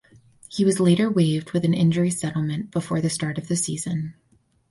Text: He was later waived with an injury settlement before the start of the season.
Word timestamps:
He 0.47 0.65
was 0.65 0.79
later 0.79 1.11
waived 1.11 1.51
with 1.51 1.63
an 1.63 1.75
injury 1.75 2.09
settlement 2.09 2.71
before 2.71 3.01
the 3.01 3.09
start 3.11 3.37
of 3.37 3.47
the 3.47 3.55
season. 3.55 4.15